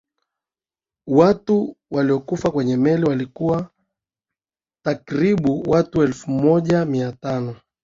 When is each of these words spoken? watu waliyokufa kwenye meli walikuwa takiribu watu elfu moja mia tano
watu 1.07 1.75
waliyokufa 1.91 2.51
kwenye 2.51 2.77
meli 2.77 3.05
walikuwa 3.05 3.69
takiribu 4.85 5.63
watu 5.69 6.03
elfu 6.03 6.31
moja 6.31 6.85
mia 6.85 7.11
tano 7.11 7.55